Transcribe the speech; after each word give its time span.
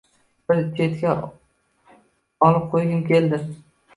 Bir 0.51 0.61
chetga 0.79 1.11
olib 2.47 2.65
qo‘ygim 2.75 3.03
keldi 3.13 3.41